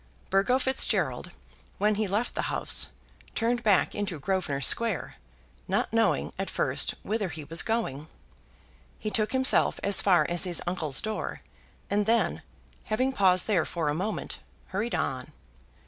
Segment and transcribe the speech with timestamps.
[0.31, 1.29] Burgo Fitzgerald,
[1.77, 2.87] when he left the house,
[3.35, 5.13] turned back into Grosvenor Square,
[5.67, 8.07] not knowing, at first, whither he was going.
[8.97, 11.41] He took himself as far as his uncle's door,
[11.87, 12.41] and then,
[12.85, 15.33] having paused there for a moment, hurried on.